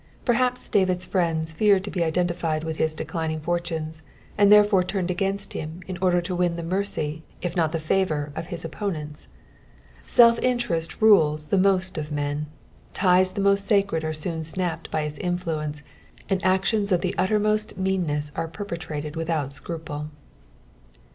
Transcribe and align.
Perhaps 0.25 0.67
DaTid''8 0.69 1.05
friends 1.05 1.53
feared 1.53 1.83
to 1.83 1.91
be 1.91 2.03
identified 2.03 2.63
wiih 2.63 2.75
bis 2.79 2.95
declining 2.95 3.39
fortunes, 3.39 4.01
and 4.35 4.51
therefore 4.51 4.83
turned 4.83 5.11
against 5.11 5.53
him 5.53 5.83
in 5.85 5.95
order 6.01 6.21
to 6.21 6.33
win 6.35 6.55
the 6.55 6.63
mercy 6.63 7.21
if 7.43 7.55
not 7.55 7.71
the 7.71 7.77
favour 7.77 8.31
of 8.35 8.47
his 8.47 8.65
opponents. 8.65 9.27
Self 10.07 10.39
interest 10.39 10.99
rules 11.03 11.45
the 11.45 11.57
most 11.59 11.99
of 11.99 12.11
men: 12.11 12.47
ties 12.93 13.33
the 13.33 13.41
most 13.41 13.67
sacred 13.67 14.03
are 14.03 14.11
soon 14.11 14.41
snapped 14.43 14.89
by 14.89 15.01
its 15.01 15.19
influence, 15.19 15.83
and 16.27 16.43
actions 16.43 16.91
of 16.91 17.01
the 17.01 17.13
utmost 17.19 17.77
meanness 17.77 18.31
are 18.35 18.47
perpetrated 18.47 19.15
without 19.15 19.53
scruple. 19.53 20.09